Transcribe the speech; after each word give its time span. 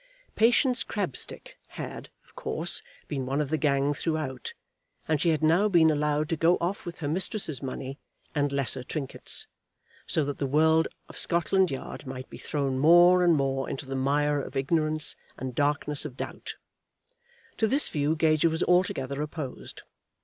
Patience 0.35 0.81
Crabstick 0.81 1.59
had, 1.77 2.09
of 2.25 2.33
course, 2.35 2.81
been 3.07 3.27
one 3.27 3.39
of 3.39 3.51
the 3.51 3.57
gang 3.59 3.93
throughout, 3.93 4.55
and 5.07 5.21
she 5.21 5.29
had 5.29 5.43
now 5.43 5.69
been 5.69 5.91
allowed 5.91 6.27
to 6.29 6.35
go 6.35 6.57
off 6.59 6.87
with 6.87 7.01
her 7.01 7.07
mistress's 7.07 7.61
money 7.61 7.99
and 8.33 8.51
lesser 8.51 8.83
trinkets, 8.83 9.45
so 10.07 10.25
that 10.25 10.39
the 10.39 10.47
world 10.47 10.87
of 11.07 11.19
Scotland 11.19 11.69
Yard 11.69 12.07
might 12.07 12.27
be 12.31 12.39
thrown 12.39 12.79
more 12.79 13.23
and 13.23 13.35
more 13.35 13.69
into 13.69 13.85
the 13.85 13.93
mire 13.95 14.41
of 14.41 14.55
ignorance 14.55 15.15
and 15.37 15.53
darkness 15.53 16.03
of 16.03 16.17
doubt. 16.17 16.55
To 17.57 17.67
this 17.67 17.87
view 17.87 18.15
Gager 18.15 18.49
was 18.49 18.63
altogether 18.63 19.21
opposed. 19.21 19.83